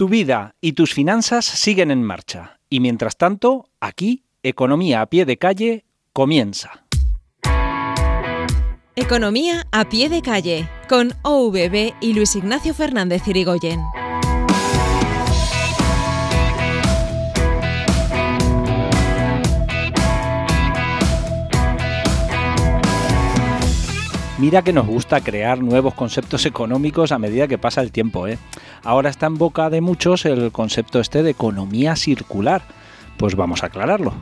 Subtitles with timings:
[0.00, 2.58] Tu vida y tus finanzas siguen en marcha.
[2.70, 5.84] Y mientras tanto, aquí, Economía a pie de calle
[6.14, 6.86] comienza.
[8.96, 13.82] Economía a pie de calle con OVB y Luis Ignacio Fernández Irigoyen.
[24.40, 28.26] Mira que nos gusta crear nuevos conceptos económicos a medida que pasa el tiempo.
[28.26, 28.38] ¿eh?
[28.82, 32.62] Ahora está en boca de muchos el concepto este de economía circular.
[33.18, 34.14] Pues vamos a aclararlo.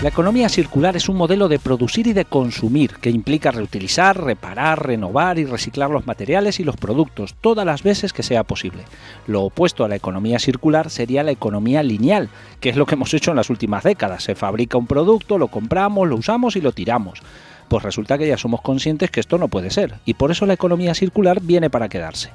[0.00, 4.86] La economía circular es un modelo de producir y de consumir que implica reutilizar, reparar,
[4.86, 8.84] renovar y reciclar los materiales y los productos todas las veces que sea posible.
[9.26, 12.28] Lo opuesto a la economía circular sería la economía lineal,
[12.60, 14.22] que es lo que hemos hecho en las últimas décadas.
[14.22, 17.20] Se fabrica un producto, lo compramos, lo usamos y lo tiramos.
[17.66, 20.54] Pues resulta que ya somos conscientes que esto no puede ser, y por eso la
[20.54, 22.30] economía circular viene para quedarse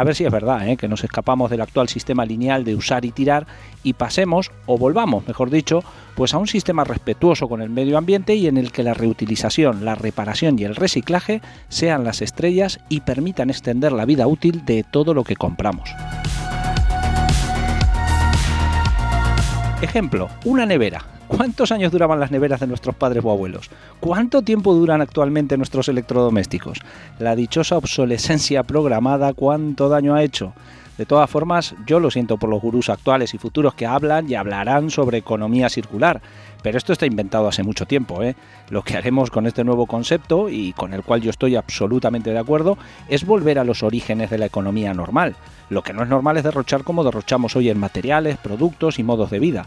[0.00, 0.78] a ver si es verdad, ¿eh?
[0.78, 3.46] que nos escapamos del actual sistema lineal de usar y tirar
[3.82, 5.84] y pasemos, o volvamos, mejor dicho,
[6.14, 9.84] pues a un sistema respetuoso con el medio ambiente y en el que la reutilización,
[9.84, 14.84] la reparación y el reciclaje sean las estrellas y permitan extender la vida útil de
[14.90, 15.90] todo lo que compramos.
[19.82, 21.02] Ejemplo, una nevera.
[21.26, 23.70] ¿Cuántos años duraban las neveras de nuestros padres o abuelos?
[23.98, 26.80] ¿Cuánto tiempo duran actualmente nuestros electrodomésticos?
[27.18, 30.52] La dichosa obsolescencia programada, ¿cuánto daño ha hecho?
[31.00, 34.34] De todas formas, yo lo siento por los gurús actuales y futuros que hablan y
[34.34, 36.20] hablarán sobre economía circular,
[36.62, 38.22] pero esto está inventado hace mucho tiempo.
[38.22, 38.36] ¿eh?
[38.68, 42.38] Lo que haremos con este nuevo concepto, y con el cual yo estoy absolutamente de
[42.38, 42.76] acuerdo,
[43.08, 45.36] es volver a los orígenes de la economía normal.
[45.70, 49.30] Lo que no es normal es derrochar como derrochamos hoy en materiales, productos y modos
[49.30, 49.66] de vida.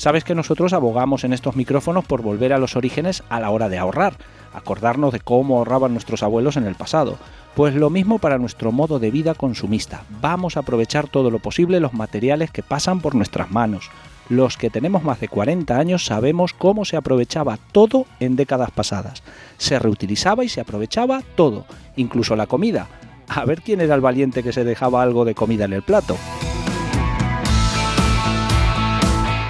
[0.00, 3.68] Sabes que nosotros abogamos en estos micrófonos por volver a los orígenes a la hora
[3.68, 4.14] de ahorrar,
[4.54, 7.18] acordarnos de cómo ahorraban nuestros abuelos en el pasado.
[7.54, 10.04] Pues lo mismo para nuestro modo de vida consumista.
[10.22, 13.90] Vamos a aprovechar todo lo posible los materiales que pasan por nuestras manos.
[14.30, 19.22] Los que tenemos más de 40 años sabemos cómo se aprovechaba todo en décadas pasadas.
[19.58, 21.66] Se reutilizaba y se aprovechaba todo,
[21.96, 22.88] incluso la comida.
[23.28, 26.16] A ver quién era el valiente que se dejaba algo de comida en el plato.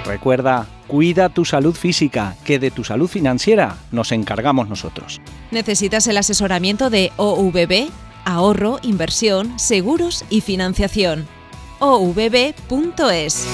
[0.05, 5.21] Recuerda, cuida tu salud física, que de tu salud financiera nos encargamos nosotros.
[5.51, 7.89] ¿Necesitas el asesoramiento de OVB?
[8.25, 11.27] Ahorro, inversión, seguros y financiación.
[11.79, 13.47] ovb.es